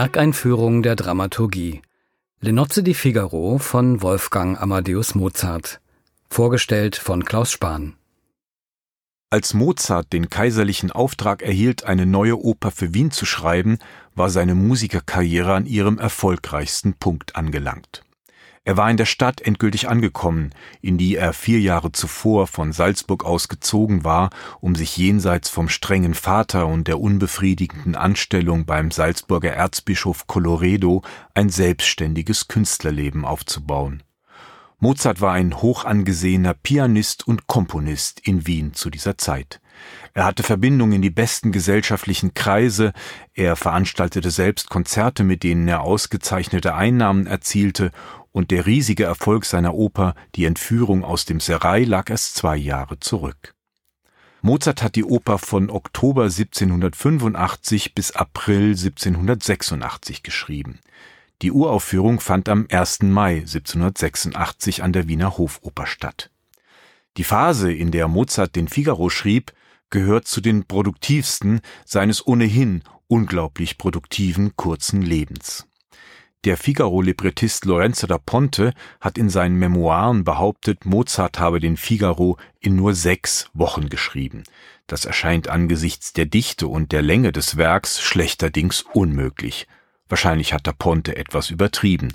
Werkeinführung 0.00 0.84
der 0.84 0.94
Dramaturgie. 0.94 1.82
Le 2.40 2.52
Nozze 2.52 2.84
di 2.84 2.94
Figaro 2.94 3.58
von 3.58 4.00
Wolfgang 4.00 4.56
Amadeus 4.56 5.16
Mozart. 5.16 5.80
Vorgestellt 6.30 6.94
von 6.94 7.24
Klaus 7.24 7.50
Spahn. 7.50 7.96
Als 9.28 9.54
Mozart 9.54 10.12
den 10.12 10.30
kaiserlichen 10.30 10.92
Auftrag 10.92 11.42
erhielt, 11.42 11.82
eine 11.82 12.06
neue 12.06 12.38
Oper 12.38 12.70
für 12.70 12.94
Wien 12.94 13.10
zu 13.10 13.26
schreiben, 13.26 13.80
war 14.14 14.30
seine 14.30 14.54
Musikerkarriere 14.54 15.52
an 15.52 15.66
ihrem 15.66 15.98
erfolgreichsten 15.98 16.94
Punkt 16.94 17.34
angelangt. 17.34 18.04
Er 18.64 18.76
war 18.76 18.90
in 18.90 18.96
der 18.96 19.06
Stadt 19.06 19.40
endgültig 19.40 19.88
angekommen, 19.88 20.50
in 20.80 20.98
die 20.98 21.16
er 21.16 21.32
vier 21.32 21.60
Jahre 21.60 21.92
zuvor 21.92 22.46
von 22.46 22.72
Salzburg 22.72 23.24
aus 23.24 23.48
gezogen 23.48 24.04
war, 24.04 24.30
um 24.60 24.74
sich 24.74 24.96
jenseits 24.96 25.48
vom 25.48 25.68
strengen 25.68 26.14
Vater 26.14 26.66
und 26.66 26.88
der 26.88 27.00
unbefriedigenden 27.00 27.94
Anstellung 27.94 28.66
beim 28.66 28.90
Salzburger 28.90 29.52
Erzbischof 29.52 30.26
Colloredo 30.26 31.02
ein 31.34 31.48
selbstständiges 31.48 32.48
Künstlerleben 32.48 33.24
aufzubauen. 33.24 34.02
Mozart 34.80 35.20
war 35.20 35.32
ein 35.32 35.60
hoch 35.60 35.84
angesehener 35.84 36.54
Pianist 36.54 37.26
und 37.26 37.48
Komponist 37.48 38.20
in 38.20 38.46
Wien 38.46 38.74
zu 38.74 38.90
dieser 38.90 39.18
Zeit. 39.18 39.60
Er 40.14 40.24
hatte 40.24 40.42
Verbindungen 40.42 40.94
in 40.94 41.02
die 41.02 41.10
besten 41.10 41.52
gesellschaftlichen 41.52 42.34
Kreise, 42.34 42.92
er 43.34 43.56
veranstaltete 43.56 44.30
selbst 44.30 44.70
Konzerte, 44.70 45.24
mit 45.24 45.42
denen 45.42 45.66
er 45.68 45.82
ausgezeichnete 45.82 46.74
Einnahmen 46.74 47.26
erzielte 47.26 47.90
und 48.32 48.50
der 48.50 48.66
riesige 48.66 49.04
Erfolg 49.04 49.44
seiner 49.44 49.74
Oper 49.74 50.14
Die 50.34 50.44
Entführung 50.44 51.04
aus 51.04 51.24
dem 51.24 51.40
Serai 51.40 51.84
lag 51.84 52.10
erst 52.10 52.34
zwei 52.36 52.56
Jahre 52.56 53.00
zurück. 53.00 53.54
Mozart 54.40 54.82
hat 54.82 54.94
die 54.96 55.04
Oper 55.04 55.38
von 55.38 55.68
Oktober 55.68 56.24
1785 56.24 57.94
bis 57.94 58.12
April 58.12 58.70
1786 58.70 60.22
geschrieben. 60.22 60.78
Die 61.42 61.52
Uraufführung 61.52 62.18
fand 62.18 62.48
am 62.48 62.66
1. 62.70 63.02
Mai 63.02 63.38
1786 63.38 64.82
an 64.82 64.92
der 64.92 65.06
Wiener 65.08 65.38
Hofoper 65.38 65.86
statt. 65.86 66.30
Die 67.16 67.24
Phase, 67.24 67.72
in 67.72 67.90
der 67.90 68.08
Mozart 68.08 68.56
den 68.56 68.68
Figaro 68.68 69.08
schrieb, 69.08 69.52
gehört 69.90 70.26
zu 70.26 70.40
den 70.40 70.64
produktivsten 70.64 71.60
seines 71.84 72.26
ohnehin 72.26 72.82
unglaublich 73.06 73.78
produktiven 73.78 74.56
kurzen 74.56 75.02
Lebens. 75.02 75.67
Der 76.44 76.56
Figaro-Librettist 76.56 77.64
Lorenzo 77.64 78.06
da 78.06 78.16
Ponte 78.16 78.72
hat 79.00 79.18
in 79.18 79.28
seinen 79.28 79.56
Memoiren 79.56 80.22
behauptet, 80.22 80.86
Mozart 80.86 81.40
habe 81.40 81.58
den 81.58 81.76
Figaro 81.76 82.36
in 82.60 82.76
nur 82.76 82.94
sechs 82.94 83.50
Wochen 83.54 83.88
geschrieben. 83.88 84.44
Das 84.86 85.04
erscheint 85.04 85.48
angesichts 85.48 86.12
der 86.12 86.26
Dichte 86.26 86.68
und 86.68 86.92
der 86.92 87.02
Länge 87.02 87.32
des 87.32 87.56
Werks 87.56 88.00
schlechterdings 88.00 88.82
unmöglich. 88.92 89.66
Wahrscheinlich 90.08 90.52
hat 90.52 90.68
da 90.68 90.72
Ponte 90.72 91.16
etwas 91.16 91.50
übertrieben. 91.50 92.12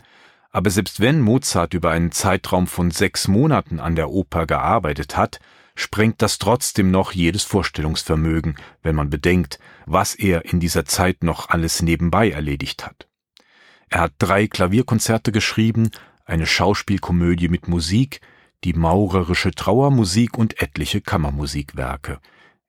Aber 0.51 0.69
selbst 0.69 1.01
wenn 1.01 1.19
Mozart 1.19 1.73
über 1.73 1.91
einen 1.91 2.13
Zeitraum 2.13 2.65
von 2.65 2.91
sechs 2.91 3.27
Monaten 3.27 3.81
an 3.81 3.97
der 3.97 4.09
Oper 4.09 4.45
gearbeitet 4.45 5.17
hat, 5.17 5.41
sprengt 5.75 6.21
das 6.21 6.37
trotzdem 6.39 6.91
noch 6.91 7.11
jedes 7.11 7.43
Vorstellungsvermögen, 7.43 8.55
wenn 8.83 8.95
man 8.95 9.09
bedenkt, 9.09 9.59
was 9.85 10.15
er 10.15 10.45
in 10.45 10.61
dieser 10.61 10.85
Zeit 10.85 11.23
noch 11.23 11.49
alles 11.49 11.81
nebenbei 11.81 12.31
erledigt 12.31 12.85
hat. 12.85 13.07
Er 13.93 14.01
hat 14.01 14.13
drei 14.17 14.47
Klavierkonzerte 14.47 15.31
geschrieben, 15.31 15.91
eine 16.25 16.47
Schauspielkomödie 16.47 17.47
mit 17.47 17.67
Musik, 17.67 18.21
die 18.63 18.73
maurerische 18.73 19.51
Trauermusik 19.51 20.35
und 20.35 20.59
etliche 20.59 20.99
Kammermusikwerke. 20.99 22.17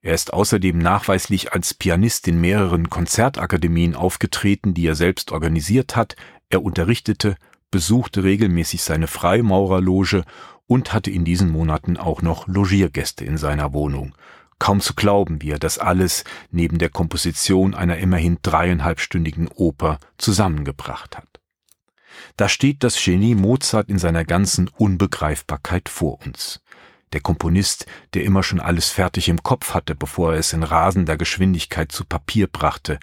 Er 0.03 0.13
ist 0.13 0.35
außerdem 0.35 0.77
nachweislich 0.77 1.55
als 1.55 1.73
Pianist 1.73 2.29
in 2.29 2.43
mehreren 2.43 2.91
Konzertakademien 2.91 3.95
aufgetreten, 3.95 4.75
die 4.75 4.87
er 4.87 4.97
selbst 4.97 5.33
organisiert 5.33 5.97
hat. 5.97 6.15
Er 6.51 6.63
unterrichtete, 6.63 7.37
besuchte 7.71 8.23
regelmäßig 8.23 8.83
seine 8.83 9.07
Freimaurerloge 9.07 10.25
und 10.67 10.93
hatte 10.93 11.11
in 11.11 11.25
diesen 11.25 11.51
Monaten 11.51 11.97
auch 11.97 12.21
noch 12.21 12.49
Logiergäste 12.49 13.25
in 13.25 13.39
seiner 13.39 13.73
Wohnung. 13.73 14.15
Kaum 14.59 14.81
zu 14.81 14.95
glauben, 14.95 15.43
wie 15.43 15.51
er 15.51 15.59
das 15.59 15.79
alles 15.79 16.25
neben 16.51 16.79
der 16.79 16.91
Komposition 16.91 17.75
einer 17.75 17.99
immerhin 17.99 18.39
dreieinhalbstündigen 18.43 19.49
Oper 19.49 19.99
zusammengebracht 20.19 21.17
hat. 21.17 21.29
Da 22.37 22.49
steht 22.49 22.83
das 22.83 23.03
Genie 23.03 23.35
Mozart 23.35 23.89
in 23.89 23.99
seiner 23.99 24.25
ganzen 24.25 24.69
Unbegreifbarkeit 24.69 25.89
vor 25.89 26.19
uns. 26.25 26.61
Der 27.13 27.21
Komponist, 27.21 27.87
der 28.15 28.25
immer 28.25 28.43
schon 28.43 28.61
alles 28.61 28.91
fertig 28.91 29.29
im 29.29 29.43
Kopf 29.43 29.75
hatte, 29.75 29.95
bevor 29.95 30.33
er 30.33 30.41
es 30.41 30.53
in 30.53 30.65
rasender 30.65 31.17
Geschwindigkeit 31.17 31.93
zu 31.93 32.05
Papier 32.05 32.49
brachte, 32.49 32.99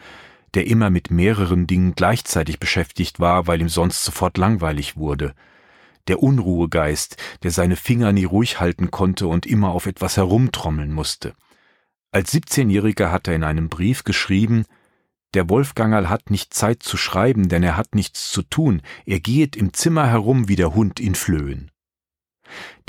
der 0.54 0.68
immer 0.68 0.90
mit 0.90 1.12
mehreren 1.12 1.66
Dingen 1.66 1.96
gleichzeitig 1.96 2.60
beschäftigt 2.60 3.20
war, 3.20 3.48
weil 3.48 3.62
ihm 3.62 3.70
sonst 3.70 4.04
sofort 4.04 4.38
langweilig 4.38 4.98
wurde, 4.98 5.34
der 6.08 6.22
Unruhegeist, 6.22 7.18
der 7.44 7.52
seine 7.52 7.76
Finger 7.76 8.12
nie 8.12 8.26
ruhig 8.26 8.60
halten 8.60 8.92
konnte 8.92 9.28
und 9.28 9.46
immer 9.46 9.72
auf 9.72 9.86
etwas 9.86 10.18
herumtrommeln 10.18 10.92
musste. 10.92 11.34
Als 12.12 12.34
17-Jähriger 12.34 13.12
hat 13.12 13.28
er 13.28 13.36
in 13.36 13.44
einem 13.44 13.70
Brief 13.70 14.04
geschrieben, 14.04 14.66
der 15.34 15.50
Wolfgangerl 15.50 16.10
hat 16.10 16.30
nicht 16.30 16.54
Zeit 16.54 16.84
zu 16.84 16.98
schreiben, 16.98 17.48
denn 17.48 17.64
er 17.64 17.78
hat 17.78 17.96
nichts 17.96 18.32
zu 18.32 18.42
tun, 18.42 18.82
er 19.06 19.22
gehet 19.22 19.56
im 19.56 19.74
Zimmer 19.74 20.08
herum 20.08 20.50
wie 20.50 20.58
der 20.58 20.76
Hund 20.76 21.00
in 21.00 21.16
Flöhen. 21.16 21.72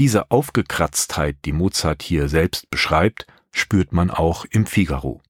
Diese 0.01 0.33
Aufgekratztheit, 0.33 1.37
die 1.45 1.53
Mozart 1.53 2.03
hier 2.03 2.29
selbst 2.29 2.69
beschreibt, 2.69 3.27
spürt 3.53 3.93
man 3.93 4.11
auch 4.11 4.45
im 4.47 4.67
Figaro. 4.67 5.23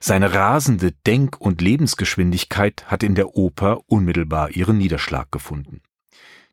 Seine 0.00 0.34
rasende 0.34 0.92
Denk- 1.06 1.40
und 1.40 1.60
Lebensgeschwindigkeit 1.60 2.90
hat 2.90 3.02
in 3.02 3.14
der 3.14 3.36
Oper 3.36 3.80
unmittelbar 3.86 4.50
ihren 4.50 4.76
Niederschlag 4.76 5.30
gefunden. 5.30 5.82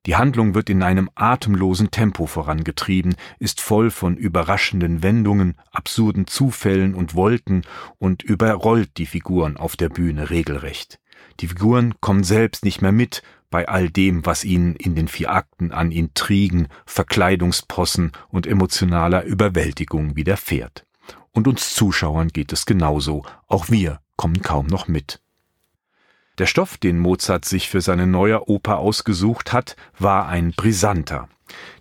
Die 0.08 0.16
Handlung 0.16 0.56
wird 0.56 0.70
in 0.72 0.82
einem 0.82 1.12
atemlosen 1.14 1.92
Tempo 1.92 2.26
vorangetrieben, 2.26 3.16
ist 3.38 3.62
voll 3.62 3.92
von 3.92 4.18
überraschenden 4.18 5.04
Wendungen, 5.04 5.56
absurden 5.72 6.26
Zufällen 6.26 6.96
und 6.96 7.14
Wolken 7.14 7.64
und 8.00 8.24
überrollt 8.24 8.98
die 8.98 9.06
Figuren 9.06 9.58
auf 9.58 9.76
der 9.76 9.90
Bühne 9.90 10.32
regelrecht. 10.32 11.00
Die 11.40 11.48
Figuren 11.48 11.94
kommen 12.02 12.24
selbst 12.24 12.66
nicht 12.66 12.82
mehr 12.82 12.92
mit 12.92 13.22
bei 13.52 13.68
all 13.68 13.90
dem, 13.90 14.26
was 14.26 14.44
ihnen 14.44 14.76
in 14.76 14.96
den 14.96 15.08
vier 15.08 15.32
Akten 15.32 15.72
an 15.72 15.92
Intrigen, 15.92 16.68
Verkleidungspossen 16.88 18.12
und 18.30 18.48
emotionaler 18.48 19.24
Überwältigung 19.24 20.16
widerfährt. 20.16 20.88
Und 21.32 21.48
uns 21.48 21.76
Zuschauern 21.76 22.30
geht 22.30 22.54
es 22.54 22.66
genauso, 22.66 23.24
auch 23.48 23.70
wir 23.70 24.02
kommen 24.16 24.42
kaum 24.42 24.66
noch 24.66 24.88
mit. 24.88 25.22
Der 26.42 26.48
Stoff, 26.48 26.78
den 26.80 26.98
Mozart 26.98 27.46
sich 27.46 27.70
für 27.70 27.82
seine 27.82 28.08
neue 28.08 28.50
Oper 28.50 28.80
ausgesucht 28.80 29.54
hat, 29.54 29.76
war 30.00 30.28
ein 30.28 30.54
brisanter. 30.54 31.30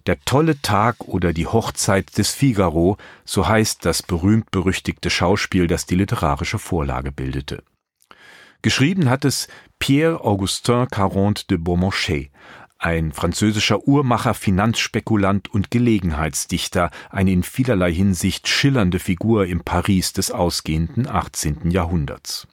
Der 0.05 0.21
tolle 0.27 0.61
Tag 0.61 0.97
oder 1.09 1.33
die 1.33 1.47
Hochzeit 1.47 2.19
des 2.19 2.33
Figaro, 2.33 2.99
so 3.25 3.49
heißt 3.49 3.87
das 3.87 4.03
berühmt-berüchtigte 4.03 5.09
Schauspiel, 5.09 5.67
das 5.67 5.87
die 5.87 5.95
literarische 5.95 6.59
Vorlage 6.59 7.11
bildete. 7.11 7.63
Geschrieben 8.61 9.09
hat 9.09 9.25
es 9.25 9.49
Pierre-Augustin 9.79 10.89
Caronte 10.91 11.47
de 11.47 11.57
Beaumarchais, 11.57 12.29
ein 12.77 13.13
französischer 13.13 13.89
Uhrmacher, 13.89 14.35
Finanzspekulant 14.35 15.49
und 15.49 15.71
Gelegenheitsdichter, 15.71 16.91
eine 17.09 17.33
in 17.33 17.45
vielerlei 17.45 17.95
Hinsicht 17.95 18.47
schillernde 18.47 18.99
Figur 18.99 19.47
im 19.47 19.61
Paris 19.61 20.13
des 20.13 20.31
ausgehenden 20.31 21.07
18. 21.07 21.71
Jahrhunderts. 21.71 22.47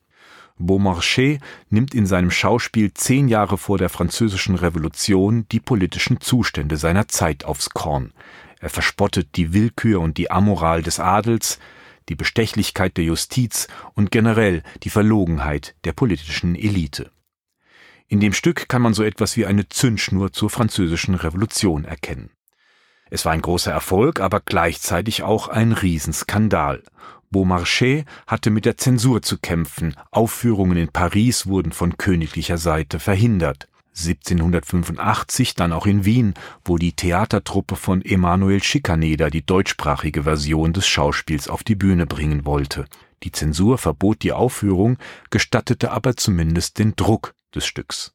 Beaumarchais 0.57 1.40
nimmt 1.69 1.94
in 1.94 2.06
seinem 2.06 2.31
Schauspiel 2.31 2.94
zehn 2.94 3.28
Jahre 3.28 3.57
vor 3.57 3.78
der 3.78 3.90
Französischen 3.90 4.56
Revolution 4.56 5.45
die 5.51 5.59
politischen 5.59 6.19
Zustände 6.19 6.78
seiner 6.78 7.07
Zeit 7.07 7.45
aufs 7.45 7.69
Korn. 7.69 8.13
Er 8.59 8.69
verspottet 8.69 9.36
die 9.36 9.54
Willkür 9.54 10.01
und 10.01 10.18
die 10.18 10.31
Amoral 10.31 10.81
des 10.81 11.00
Adels, 11.00 11.59
die 12.09 12.15
Bestechlichkeit 12.15 12.98
der 12.98 13.04
Justiz 13.04 13.68
und 13.94 14.12
generell 14.12 14.63
die 14.83 14.89
Verlogenheit 14.89 15.75
der 15.83 15.94
politischen 15.94 16.56
Elite. 16.56 17.12
In 18.07 18.19
dem 18.19 18.33
Stück 18.33 18.69
kann 18.69 18.81
man 18.81 18.94
so 18.94 19.03
etwas 19.03 19.36
wie 19.36 19.45
eine 19.45 19.68
Zündschnur 19.68 20.31
zur 20.31 20.50
französischen 20.50 21.15
Revolution 21.15 21.83
erkennen. 21.83 22.31
Es 23.10 23.25
war 23.25 23.33
ein 23.33 23.42
großer 23.42 23.71
Erfolg, 23.71 24.19
aber 24.19 24.39
gleichzeitig 24.39 25.24
auch 25.24 25.48
ein 25.48 25.71
Riesenskandal. 25.71 26.83
Beaumarchais 27.29 28.06
hatte 28.25 28.50
mit 28.50 28.65
der 28.65 28.77
Zensur 28.77 29.21
zu 29.21 29.38
kämpfen, 29.38 29.95
Aufführungen 30.12 30.77
in 30.77 30.89
Paris 30.89 31.47
wurden 31.47 31.71
von 31.71 31.97
königlicher 31.97 32.57
Seite 32.57 33.00
verhindert. 33.00 33.68
1785 33.97 35.56
dann 35.56 35.74
auch 35.74 35.88
in 35.88 36.06
Wien, 36.06 36.35
wo 36.63 36.77
die 36.77 36.94
Theatertruppe 36.94 37.75
von 37.75 38.03
Emanuel 38.03 38.62
Schikaneder 38.62 39.31
die 39.31 39.45
deutschsprachige 39.45 40.24
Version 40.24 40.74
des 40.74 40.88
Schauspiels 40.88 41.47
auf 41.47 41.63
die 41.63 41.75
Bühne 41.75 42.06
bringen 42.06 42.45
wollte. 42.45 42.85
Die 43.24 43.31
Zensur 43.31 43.79
verbot 43.79 44.21
die 44.21 44.33
Aufführung, 44.33 44.97
gestattete 45.31 45.91
aber 45.91 46.15
zumindest 46.15 46.77
den 46.77 46.95
Druck 46.95 47.33
des 47.56 47.65
Stücks. 47.65 48.13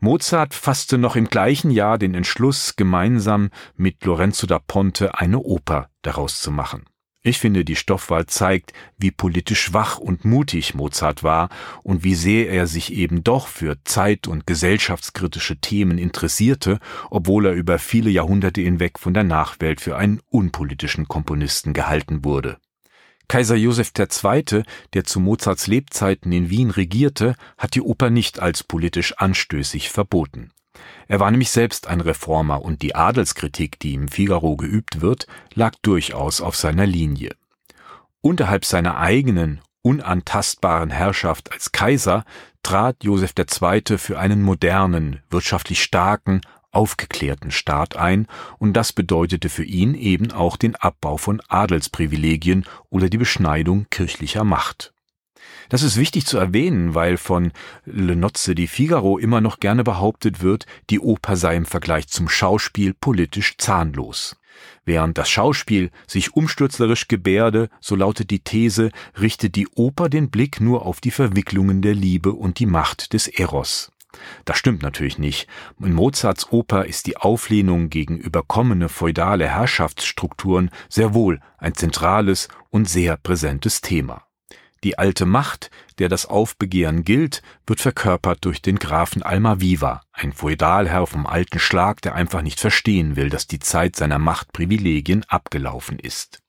Mozart 0.00 0.54
fasste 0.54 0.96
noch 0.96 1.16
im 1.16 1.24
gleichen 1.24 1.72
Jahr 1.72 1.98
den 1.98 2.14
Entschluss, 2.14 2.76
gemeinsam 2.76 3.50
mit 3.74 4.04
Lorenzo 4.04 4.46
da 4.46 4.60
Ponte 4.60 5.18
eine 5.18 5.40
Oper 5.40 5.90
daraus 6.02 6.40
zu 6.40 6.52
machen. 6.52 6.84
Ich 7.22 7.38
finde, 7.38 7.64
die 7.64 7.74
Stoffwahl 7.74 8.26
zeigt, 8.26 8.72
wie 8.96 9.10
politisch 9.10 9.72
wach 9.72 9.98
und 9.98 10.24
mutig 10.24 10.74
Mozart 10.74 11.24
war 11.24 11.48
und 11.82 12.04
wie 12.04 12.14
sehr 12.14 12.48
er 12.48 12.68
sich 12.68 12.92
eben 12.92 13.24
doch 13.24 13.48
für 13.48 13.82
zeit- 13.84 14.28
und 14.28 14.46
gesellschaftskritische 14.46 15.56
Themen 15.56 15.98
interessierte, 15.98 16.78
obwohl 17.10 17.46
er 17.46 17.52
über 17.54 17.80
viele 17.80 18.10
Jahrhunderte 18.10 18.60
hinweg 18.60 19.00
von 19.00 19.14
der 19.14 19.24
Nachwelt 19.24 19.80
für 19.80 19.96
einen 19.96 20.20
unpolitischen 20.30 21.08
Komponisten 21.08 21.72
gehalten 21.72 22.24
wurde. 22.24 22.58
Kaiser 23.26 23.56
Joseph 23.56 23.92
II., 23.98 24.62
der 24.94 25.04
zu 25.04 25.20
Mozarts 25.20 25.66
Lebzeiten 25.66 26.32
in 26.32 26.48
Wien 26.48 26.70
regierte, 26.70 27.34
hat 27.58 27.74
die 27.74 27.82
Oper 27.82 28.10
nicht 28.10 28.40
als 28.40 28.62
politisch 28.62 29.12
anstößig 29.18 29.90
verboten. 29.90 30.50
Er 31.06 31.20
war 31.20 31.30
nämlich 31.30 31.50
selbst 31.50 31.86
ein 31.86 32.00
Reformer 32.00 32.62
und 32.62 32.82
die 32.82 32.94
Adelskritik, 32.94 33.78
die 33.78 33.94
im 33.94 34.08
Figaro 34.08 34.56
geübt 34.56 35.00
wird, 35.00 35.26
lag 35.54 35.74
durchaus 35.82 36.40
auf 36.40 36.56
seiner 36.56 36.86
Linie. 36.86 37.34
Unterhalb 38.20 38.64
seiner 38.64 38.98
eigenen, 38.98 39.60
unantastbaren 39.82 40.90
Herrschaft 40.90 41.52
als 41.52 41.72
Kaiser 41.72 42.24
trat 42.62 43.02
Joseph 43.02 43.34
II. 43.38 43.98
für 43.98 44.18
einen 44.18 44.42
modernen, 44.42 45.22
wirtschaftlich 45.30 45.82
starken, 45.82 46.40
aufgeklärten 46.70 47.50
Staat 47.50 47.96
ein, 47.96 48.26
und 48.58 48.74
das 48.74 48.92
bedeutete 48.92 49.48
für 49.48 49.64
ihn 49.64 49.94
eben 49.94 50.32
auch 50.32 50.56
den 50.56 50.76
Abbau 50.76 51.16
von 51.16 51.40
Adelsprivilegien 51.48 52.66
oder 52.90 53.08
die 53.08 53.18
Beschneidung 53.18 53.86
kirchlicher 53.90 54.44
Macht. 54.44 54.92
Das 55.68 55.82
ist 55.82 55.96
wichtig 55.96 56.26
zu 56.26 56.38
erwähnen, 56.38 56.94
weil 56.94 57.16
von 57.18 57.52
Le 57.84 58.16
Nozze 58.16 58.54
di 58.54 58.66
Figaro 58.66 59.18
immer 59.18 59.40
noch 59.40 59.60
gerne 59.60 59.84
behauptet 59.84 60.42
wird, 60.42 60.66
die 60.88 61.00
Oper 61.00 61.36
sei 61.36 61.56
im 61.56 61.66
Vergleich 61.66 62.08
zum 62.08 62.28
Schauspiel 62.28 62.94
politisch 62.94 63.56
zahnlos. 63.58 64.36
Während 64.84 65.18
das 65.18 65.28
Schauspiel 65.28 65.90
sich 66.06 66.34
umstürzlerisch 66.34 67.08
gebärde, 67.08 67.68
so 67.80 67.94
lautet 67.94 68.30
die 68.30 68.40
These, 68.40 68.90
richtet 69.20 69.54
die 69.54 69.68
Oper 69.68 70.08
den 70.08 70.30
Blick 70.30 70.60
nur 70.60 70.86
auf 70.86 71.00
die 71.00 71.10
Verwicklungen 71.10 71.82
der 71.82 71.94
Liebe 71.94 72.32
und 72.32 72.58
die 72.58 72.66
Macht 72.66 73.12
des 73.12 73.28
Eros. 73.28 73.92
Das 74.46 74.58
stimmt 74.58 74.82
natürlich 74.82 75.18
nicht. 75.18 75.46
In 75.78 75.92
Mozarts 75.92 76.50
Oper 76.50 76.86
ist 76.86 77.06
die 77.06 77.18
Auflehnung 77.18 77.90
gegen 77.90 78.16
überkommene 78.16 78.88
feudale 78.88 79.48
Herrschaftsstrukturen 79.48 80.70
sehr 80.88 81.12
wohl 81.12 81.40
ein 81.58 81.74
zentrales 81.74 82.48
und 82.70 82.88
sehr 82.88 83.16
präsentes 83.18 83.82
Thema. 83.82 84.27
Die 84.84 84.98
alte 84.98 85.26
Macht, 85.26 85.70
der 85.98 86.08
das 86.08 86.26
Aufbegehren 86.26 87.02
gilt, 87.02 87.42
wird 87.66 87.80
verkörpert 87.80 88.44
durch 88.44 88.62
den 88.62 88.78
Grafen 88.78 89.22
Almaviva, 89.22 90.02
ein 90.12 90.32
Feudalherr 90.32 91.06
vom 91.06 91.26
alten 91.26 91.58
Schlag, 91.58 92.00
der 92.02 92.14
einfach 92.14 92.42
nicht 92.42 92.60
verstehen 92.60 93.16
will, 93.16 93.28
dass 93.28 93.48
die 93.48 93.58
Zeit 93.58 93.96
seiner 93.96 94.18
Machtprivilegien 94.18 95.24
abgelaufen 95.28 95.98
ist. 95.98 96.40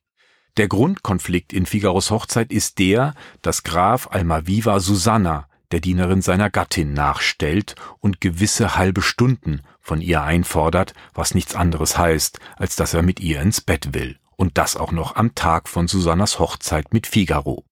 Der 0.57 0.67
Grundkonflikt 0.67 1.53
in 1.53 1.65
Figaros 1.65 2.11
Hochzeit 2.11 2.51
ist 2.51 2.79
der, 2.79 3.13
dass 3.41 3.63
Graf 3.63 4.09
Almaviva 4.11 4.79
Susanna, 4.79 5.47
der 5.71 5.79
Dienerin 5.79 6.21
seiner 6.21 6.49
Gattin, 6.49 6.93
nachstellt 6.93 7.75
und 7.99 8.21
gewisse 8.21 8.75
halbe 8.75 9.01
Stunden 9.01 9.61
von 9.79 10.01
ihr 10.01 10.21
einfordert, 10.21 10.93
was 11.13 11.33
nichts 11.33 11.55
anderes 11.55 11.97
heißt, 11.97 12.39
als 12.57 12.75
dass 12.75 12.93
er 12.93 13.01
mit 13.01 13.19
ihr 13.19 13.41
ins 13.41 13.61
Bett 13.61 13.93
will, 13.93 14.17
und 14.35 14.57
das 14.57 14.75
auch 14.75 14.91
noch 14.91 15.15
am 15.15 15.33
Tag 15.33 15.69
von 15.69 15.87
Susannas 15.87 16.39
Hochzeit 16.39 16.93
mit 16.93 17.07
Figaro. 17.07 17.68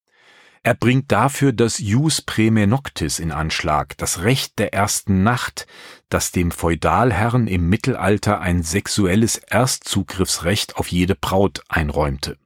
Er 0.68 0.74
bringt 0.74 1.14
dafür 1.14 1.54
das 1.54 1.80
Jus 1.80 2.22
Preme 2.22 2.68
Noctis 2.68 3.20
in 3.20 3.32
Anschlag, 3.32 3.98
das 4.00 4.24
Recht 4.24 4.60
der 4.60 4.74
ersten 4.74 5.24
Nacht, 5.24 5.66
das 6.10 6.34
dem 6.34 6.52
Feudalherren 6.52 7.48
im 7.48 7.70
Mittelalter 7.70 8.42
ein 8.42 8.64
sexuelles 8.64 9.38
Erstzugriffsrecht 9.38 10.76
auf 10.76 10.90
jede 10.90 11.16
Braut 11.16 11.62
einräumte. 11.70 12.38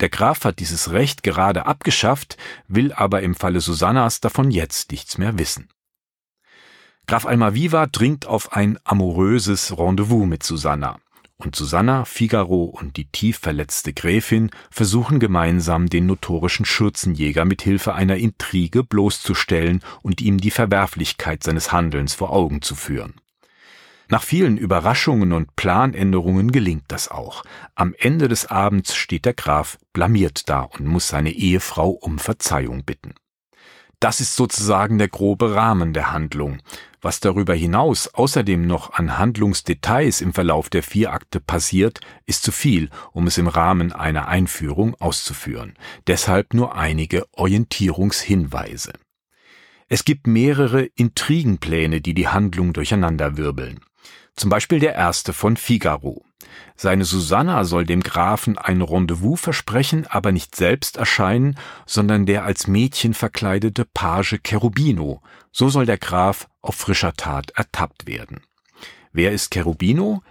Der 0.00 0.08
Graf 0.08 0.42
hat 0.44 0.58
dieses 0.58 0.90
Recht 0.90 1.22
gerade 1.22 1.66
abgeschafft, 1.66 2.38
will 2.66 2.94
aber 2.94 3.20
im 3.20 3.34
Falle 3.34 3.60
Susannas 3.60 4.20
davon 4.20 4.50
jetzt 4.50 4.90
nichts 4.90 5.18
mehr 5.18 5.38
wissen. 5.38 5.68
Graf 7.06 7.26
Almaviva 7.26 7.88
dringt 7.88 8.24
auf 8.24 8.54
ein 8.54 8.78
amoröses 8.84 9.76
Rendezvous 9.76 10.26
mit 10.26 10.42
Susanna 10.44 10.98
und 11.44 11.54
Susanna, 11.54 12.04
Figaro 12.04 12.64
und 12.64 12.96
die 12.96 13.06
tief 13.06 13.38
verletzte 13.38 13.92
Gräfin 13.92 14.50
versuchen 14.70 15.20
gemeinsam 15.20 15.88
den 15.88 16.06
notorischen 16.06 16.64
Schürzenjäger 16.64 17.44
mit 17.44 17.62
Hilfe 17.62 17.94
einer 17.94 18.16
Intrige 18.16 18.82
bloßzustellen 18.82 19.82
und 20.02 20.20
ihm 20.20 20.38
die 20.38 20.50
Verwerflichkeit 20.50 21.44
seines 21.44 21.70
Handelns 21.70 22.14
vor 22.14 22.30
Augen 22.30 22.60
zu 22.60 22.74
führen. 22.74 23.14
Nach 24.08 24.22
vielen 24.22 24.56
Überraschungen 24.56 25.32
und 25.32 25.54
Planänderungen 25.54 26.50
gelingt 26.50 26.84
das 26.88 27.08
auch. 27.08 27.44
Am 27.74 27.94
Ende 27.96 28.26
des 28.26 28.46
Abends 28.46 28.96
steht 28.96 29.24
der 29.24 29.34
Graf 29.34 29.78
blamiert 29.92 30.48
da 30.48 30.62
und 30.62 30.86
muss 30.86 31.08
seine 31.08 31.30
Ehefrau 31.30 31.90
um 31.90 32.18
Verzeihung 32.18 32.84
bitten. 32.84 33.14
Das 34.00 34.20
ist 34.20 34.36
sozusagen 34.36 34.98
der 34.98 35.08
grobe 35.08 35.54
Rahmen 35.54 35.92
der 35.92 36.12
Handlung. 36.12 36.60
Was 37.00 37.20
darüber 37.20 37.54
hinaus 37.54 38.08
außerdem 38.08 38.66
noch 38.66 38.92
an 38.94 39.18
Handlungsdetails 39.18 40.20
im 40.20 40.32
Verlauf 40.32 40.68
der 40.68 40.82
vier 40.82 41.12
Akte 41.12 41.40
passiert, 41.40 42.00
ist 42.26 42.42
zu 42.42 42.52
viel, 42.52 42.90
um 43.12 43.26
es 43.26 43.38
im 43.38 43.48
Rahmen 43.48 43.92
einer 43.92 44.28
Einführung 44.28 44.94
auszuführen. 44.96 45.74
Deshalb 46.06 46.54
nur 46.54 46.76
einige 46.76 47.26
Orientierungshinweise. 47.32 48.92
Es 49.88 50.04
gibt 50.04 50.26
mehrere 50.26 50.82
Intrigenpläne, 50.82 52.00
die 52.00 52.14
die 52.14 52.28
Handlung 52.28 52.72
durcheinanderwirbeln. 52.72 53.80
Zum 54.36 54.50
Beispiel 54.50 54.80
der 54.80 54.94
erste 54.94 55.32
von 55.32 55.56
Figaro. 55.56 56.24
Seine 56.76 57.04
Susanna 57.04 57.64
soll 57.64 57.84
dem 57.84 58.02
Grafen 58.02 58.56
ein 58.56 58.82
Rendezvous 58.82 59.40
versprechen, 59.40 60.06
aber 60.06 60.30
nicht 60.30 60.54
selbst 60.54 60.96
erscheinen, 60.96 61.58
sondern 61.86 62.24
der 62.24 62.44
als 62.44 62.68
Mädchen 62.68 63.14
verkleidete 63.14 63.84
Page 63.84 64.38
Cherubino. 64.44 65.20
So 65.50 65.68
soll 65.68 65.86
der 65.86 65.98
Graf 65.98 66.48
auf 66.62 66.76
frischer 66.76 67.14
Tat 67.14 67.50
ertappt 67.56 68.06
werden. 68.06 68.40
Wer 69.12 69.32
ist 69.32 69.52
Cherubino? 69.52 70.22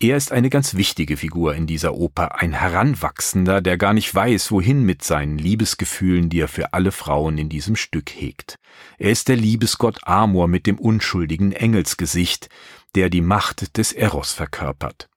Er 0.00 0.16
ist 0.16 0.32
eine 0.32 0.50
ganz 0.50 0.74
wichtige 0.74 1.16
Figur 1.16 1.54
in 1.54 1.68
dieser 1.68 1.94
Oper, 1.94 2.40
ein 2.40 2.52
Heranwachsender, 2.52 3.62
der 3.62 3.78
gar 3.78 3.94
nicht 3.94 4.12
weiß, 4.12 4.50
wohin 4.50 4.82
mit 4.82 5.04
seinen 5.04 5.38
Liebesgefühlen, 5.38 6.28
die 6.28 6.40
er 6.40 6.48
für 6.48 6.74
alle 6.74 6.90
Frauen 6.90 7.38
in 7.38 7.48
diesem 7.48 7.76
Stück 7.76 8.10
hegt. 8.10 8.56
Er 8.98 9.10
ist 9.10 9.28
der 9.28 9.36
Liebesgott 9.36 10.00
Amor 10.02 10.48
mit 10.48 10.66
dem 10.66 10.78
unschuldigen 10.78 11.52
Engelsgesicht, 11.52 12.48
der 12.96 13.08
die 13.08 13.20
Macht 13.20 13.78
des 13.78 13.92
Eros 13.92 14.32
verkörpert. 14.32 15.08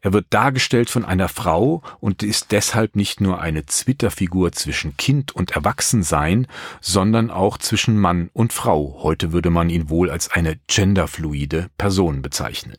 Er 0.00 0.12
wird 0.12 0.26
dargestellt 0.30 0.90
von 0.90 1.04
einer 1.04 1.28
Frau 1.28 1.82
und 2.00 2.22
ist 2.22 2.52
deshalb 2.52 2.94
nicht 2.94 3.20
nur 3.20 3.40
eine 3.40 3.66
Zwitterfigur 3.66 4.52
zwischen 4.52 4.96
Kind 4.96 5.34
und 5.34 5.52
Erwachsensein, 5.52 6.46
sondern 6.80 7.30
auch 7.30 7.58
zwischen 7.58 7.98
Mann 7.98 8.30
und 8.32 8.52
Frau. 8.52 9.00
Heute 9.02 9.32
würde 9.32 9.50
man 9.50 9.70
ihn 9.70 9.90
wohl 9.90 10.10
als 10.10 10.30
eine 10.30 10.58
genderfluide 10.68 11.70
Person 11.78 12.22
bezeichnen. 12.22 12.76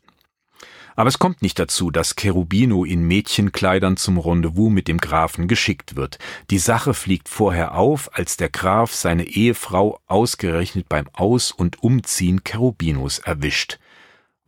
Aber 0.96 1.08
es 1.08 1.20
kommt 1.20 1.42
nicht 1.42 1.60
dazu, 1.60 1.92
dass 1.92 2.16
Cherubino 2.18 2.84
in 2.84 3.04
Mädchenkleidern 3.04 3.96
zum 3.96 4.18
Rendezvous 4.18 4.70
mit 4.70 4.90
dem 4.90 4.98
Grafen 4.98 5.48
geschickt 5.48 5.96
wird. 5.96 6.20
Die 6.50 6.58
Sache 6.58 6.94
fliegt 6.94 7.30
vorher 7.30 7.76
auf, 7.76 8.10
als 8.14 8.36
der 8.36 8.50
Graf 8.50 8.94
seine 8.94 9.24
Ehefrau 9.24 10.02
ausgerechnet 10.08 10.90
beim 10.90 11.08
Aus- 11.14 11.52
und 11.52 11.82
Umziehen 11.84 12.42
Cherubinos 12.44 13.20
erwischt 13.20 13.80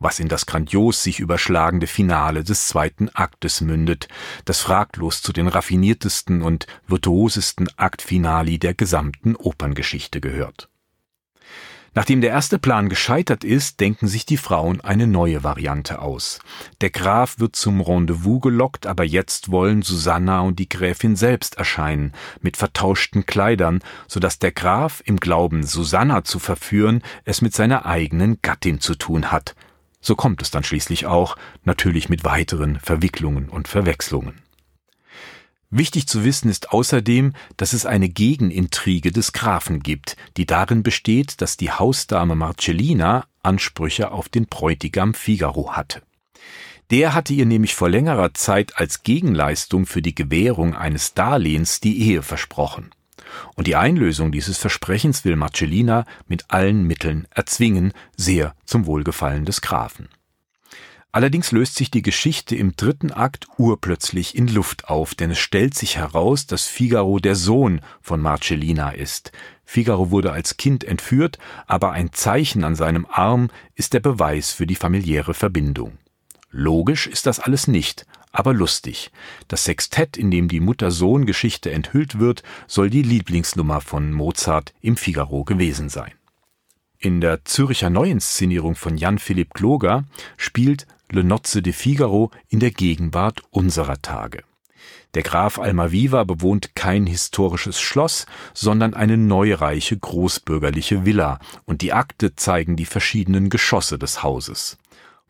was 0.02 0.18
in 0.18 0.28
das 0.28 0.46
grandios 0.46 1.02
sich 1.02 1.20
überschlagende 1.20 1.86
Finale 1.86 2.44
des 2.44 2.68
zweiten 2.68 3.08
Aktes 3.10 3.60
mündet, 3.60 4.08
das 4.44 4.60
fraglos 4.60 5.22
zu 5.22 5.32
den 5.32 5.48
raffiniertesten 5.48 6.42
und 6.42 6.66
virtuosesten 6.86 7.68
Aktfinali 7.76 8.58
der 8.58 8.74
gesamten 8.74 9.36
Operngeschichte 9.36 10.20
gehört. 10.20 10.68
Nachdem 11.94 12.22
der 12.22 12.30
erste 12.30 12.58
Plan 12.58 12.88
gescheitert 12.88 13.44
ist, 13.44 13.80
denken 13.80 14.08
sich 14.08 14.24
die 14.24 14.38
Frauen 14.38 14.80
eine 14.80 15.06
neue 15.06 15.44
Variante 15.44 16.00
aus. 16.00 16.38
Der 16.80 16.88
Graf 16.88 17.38
wird 17.38 17.54
zum 17.54 17.82
Rendezvous 17.82 18.40
gelockt, 18.40 18.86
aber 18.86 19.04
jetzt 19.04 19.50
wollen 19.50 19.82
Susanna 19.82 20.40
und 20.40 20.58
die 20.58 20.70
Gräfin 20.70 21.16
selbst 21.16 21.58
erscheinen, 21.58 22.12
mit 22.40 22.56
vertauschten 22.56 23.26
Kleidern, 23.26 23.80
so 24.08 24.20
dass 24.20 24.38
der 24.38 24.52
Graf 24.52 25.02
im 25.04 25.18
Glauben, 25.18 25.64
Susanna 25.64 26.24
zu 26.24 26.38
verführen, 26.38 27.02
es 27.26 27.42
mit 27.42 27.54
seiner 27.54 27.84
eigenen 27.84 28.38
Gattin 28.40 28.80
zu 28.80 28.94
tun 28.94 29.30
hat, 29.30 29.54
so 30.02 30.16
kommt 30.16 30.42
es 30.42 30.50
dann 30.50 30.64
schließlich 30.64 31.06
auch, 31.06 31.36
natürlich 31.64 32.10
mit 32.10 32.24
weiteren 32.24 32.78
Verwicklungen 32.80 33.48
und 33.48 33.68
Verwechslungen. 33.68 34.42
Wichtig 35.70 36.06
zu 36.06 36.22
wissen 36.22 36.50
ist 36.50 36.72
außerdem, 36.72 37.32
dass 37.56 37.72
es 37.72 37.86
eine 37.86 38.10
Gegenintrige 38.10 39.10
des 39.10 39.32
Grafen 39.32 39.80
gibt, 39.80 40.18
die 40.36 40.44
darin 40.44 40.82
besteht, 40.82 41.40
dass 41.40 41.56
die 41.56 41.70
Hausdame 41.70 42.34
Marcellina 42.34 43.24
Ansprüche 43.42 44.10
auf 44.10 44.28
den 44.28 44.46
Bräutigam 44.46 45.14
Figaro 45.14 45.72
hatte. 45.72 46.02
Der 46.90 47.14
hatte 47.14 47.32
ihr 47.32 47.46
nämlich 47.46 47.74
vor 47.74 47.88
längerer 47.88 48.34
Zeit 48.34 48.76
als 48.76 49.02
Gegenleistung 49.02 49.86
für 49.86 50.02
die 50.02 50.14
Gewährung 50.14 50.74
eines 50.74 51.14
Darlehens 51.14 51.80
die 51.80 52.02
Ehe 52.02 52.22
versprochen 52.22 52.90
und 53.54 53.66
die 53.66 53.76
Einlösung 53.76 54.32
dieses 54.32 54.58
Versprechens 54.58 55.24
will 55.24 55.36
Marcellina 55.36 56.04
mit 56.26 56.44
allen 56.48 56.84
Mitteln 56.86 57.26
erzwingen, 57.30 57.92
sehr 58.16 58.54
zum 58.64 58.86
Wohlgefallen 58.86 59.44
des 59.44 59.60
Grafen. 59.60 60.08
Allerdings 61.14 61.52
löst 61.52 61.74
sich 61.74 61.90
die 61.90 62.00
Geschichte 62.00 62.56
im 62.56 62.74
dritten 62.74 63.12
Akt 63.12 63.46
urplötzlich 63.58 64.34
in 64.34 64.48
Luft 64.48 64.88
auf, 64.88 65.14
denn 65.14 65.30
es 65.30 65.38
stellt 65.38 65.74
sich 65.74 65.98
heraus, 65.98 66.46
dass 66.46 66.66
Figaro 66.66 67.18
der 67.18 67.36
Sohn 67.36 67.82
von 68.00 68.22
Marcellina 68.22 68.92
ist. 68.92 69.30
Figaro 69.66 70.10
wurde 70.10 70.32
als 70.32 70.56
Kind 70.56 70.84
entführt, 70.84 71.38
aber 71.66 71.92
ein 71.92 72.14
Zeichen 72.14 72.64
an 72.64 72.74
seinem 72.74 73.06
Arm 73.10 73.50
ist 73.74 73.92
der 73.92 74.00
Beweis 74.00 74.52
für 74.52 74.66
die 74.66 74.74
familiäre 74.74 75.34
Verbindung. 75.34 75.98
Logisch 76.50 77.06
ist 77.06 77.26
das 77.26 77.40
alles 77.40 77.68
nicht, 77.68 78.06
aber 78.32 78.54
lustig. 78.54 79.10
Das 79.48 79.64
Sextett, 79.64 80.16
in 80.16 80.30
dem 80.30 80.48
die 80.48 80.60
Mutter-Sohn-Geschichte 80.60 81.70
enthüllt 81.70 82.18
wird, 82.18 82.42
soll 82.66 82.90
die 82.90 83.02
Lieblingsnummer 83.02 83.80
von 83.80 84.12
Mozart 84.12 84.74
im 84.80 84.96
Figaro 84.96 85.44
gewesen 85.44 85.88
sein. 85.88 86.12
In 86.98 87.20
der 87.20 87.44
Zürcher 87.44 87.90
Neuinszenierung 87.90 88.74
von 88.74 88.96
Jan 88.96 89.18
Philipp 89.18 89.54
Kloger 89.54 90.04
spielt 90.36 90.86
Le 91.10 91.24
Nozze 91.24 91.60
de 91.60 91.72
Figaro 91.72 92.30
in 92.48 92.60
der 92.60 92.70
Gegenwart 92.70 93.42
unserer 93.50 94.00
Tage. 94.00 94.44
Der 95.14 95.22
Graf 95.22 95.58
Almaviva 95.58 96.24
bewohnt 96.24 96.74
kein 96.74 97.06
historisches 97.06 97.80
Schloss, 97.80 98.24
sondern 98.54 98.94
eine 98.94 99.18
neureiche 99.18 99.98
großbürgerliche 99.98 101.04
Villa, 101.04 101.38
und 101.66 101.82
die 101.82 101.92
Akte 101.92 102.34
zeigen 102.34 102.76
die 102.76 102.86
verschiedenen 102.86 103.50
Geschosse 103.50 103.98
des 103.98 104.22
Hauses. 104.22 104.78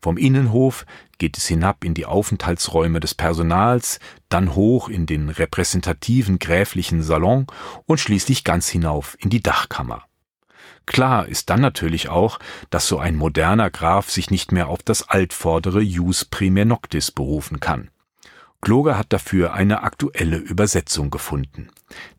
Vom 0.03 0.17
Innenhof 0.17 0.85
geht 1.17 1.37
es 1.37 1.47
hinab 1.47 1.85
in 1.85 1.93
die 1.93 2.05
Aufenthaltsräume 2.05 2.99
des 2.99 3.15
Personals, 3.15 4.01
dann 4.27 4.53
hoch 4.53 4.89
in 4.89 5.05
den 5.05 5.29
repräsentativen 5.29 6.39
gräflichen 6.39 7.01
Salon 7.01 7.47
und 7.85 8.01
schließlich 8.01 8.43
ganz 8.43 8.67
hinauf 8.67 9.15
in 9.21 9.29
die 9.29 9.41
Dachkammer. 9.41 10.03
Klar 10.85 11.29
ist 11.29 11.49
dann 11.49 11.61
natürlich 11.61 12.09
auch, 12.09 12.39
dass 12.69 12.85
so 12.85 12.99
ein 12.99 13.15
moderner 13.15 13.69
Graf 13.69 14.11
sich 14.11 14.29
nicht 14.29 14.51
mehr 14.51 14.67
auf 14.67 14.83
das 14.83 15.07
altvordere 15.07 15.79
Jus 15.79 16.25
primer 16.25 16.65
noctis 16.65 17.09
berufen 17.09 17.61
kann. 17.61 17.89
Kloger 18.59 18.97
hat 18.97 19.13
dafür 19.13 19.53
eine 19.53 19.83
aktuelle 19.83 20.35
Übersetzung 20.35 21.11
gefunden. 21.11 21.69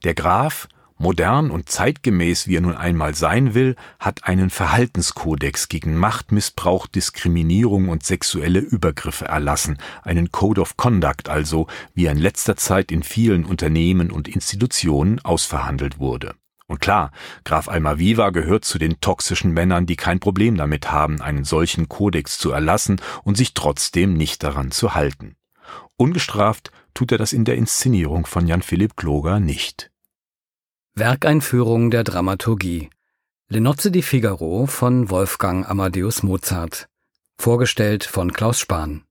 Der 0.04 0.14
Graf, 0.14 0.68
modern 0.96 1.50
und 1.50 1.68
zeitgemäß 1.68 2.46
wie 2.46 2.56
er 2.56 2.60
nun 2.60 2.76
einmal 2.76 3.14
sein 3.14 3.54
will, 3.54 3.76
hat 3.98 4.24
einen 4.24 4.50
Verhaltenskodex 4.50 5.68
gegen 5.68 5.96
Machtmissbrauch, 5.96 6.86
Diskriminierung 6.86 7.88
und 7.88 8.04
sexuelle 8.04 8.60
Übergriffe 8.60 9.26
erlassen, 9.26 9.78
einen 10.02 10.32
Code 10.32 10.60
of 10.60 10.76
Conduct 10.76 11.28
also, 11.28 11.66
wie 11.94 12.06
er 12.06 12.12
in 12.12 12.18
letzter 12.18 12.56
Zeit 12.56 12.92
in 12.92 13.02
vielen 13.02 13.44
Unternehmen 13.44 14.10
und 14.10 14.28
Institutionen 14.28 15.20
ausverhandelt 15.20 15.98
wurde. 15.98 16.34
Und 16.66 16.80
klar, 16.80 17.12
Graf 17.44 17.68
Almaviva 17.68 18.30
gehört 18.30 18.64
zu 18.64 18.78
den 18.78 19.00
toxischen 19.00 19.52
Männern, 19.52 19.84
die 19.84 19.96
kein 19.96 20.18
Problem 20.18 20.56
damit 20.56 20.90
haben, 20.90 21.20
einen 21.20 21.44
solchen 21.44 21.88
Kodex 21.88 22.38
zu 22.38 22.52
erlassen 22.52 23.00
und 23.22 23.36
sich 23.36 23.52
trotzdem 23.52 24.14
nicht 24.14 24.42
daran 24.42 24.70
zu 24.70 24.94
halten. 24.94 25.36
Ungestraft 25.96 26.72
tut 26.94 27.12
er 27.12 27.18
das 27.18 27.32
in 27.32 27.44
der 27.44 27.56
Inszenierung 27.56 28.26
von 28.26 28.46
Jan 28.46 28.62
Philipp 28.62 28.96
Kloger 28.96 29.40
nicht. 29.40 29.90
Werkeinführung 30.96 31.90
der 31.90 32.04
Dramaturgie 32.04 32.88
Le 33.48 33.60
Nozze 33.60 33.90
di 33.90 34.00
Figaro 34.00 34.66
von 34.66 35.10
Wolfgang 35.10 35.68
Amadeus 35.68 36.22
Mozart. 36.22 36.86
Vorgestellt 37.36 38.04
von 38.04 38.32
Klaus 38.32 38.60
Spahn. 38.60 39.02